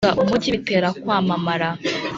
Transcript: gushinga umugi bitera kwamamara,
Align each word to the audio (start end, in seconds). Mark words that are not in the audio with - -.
gushinga 0.03 0.21
umugi 0.23 0.47
bitera 0.55 0.87
kwamamara, 1.01 1.67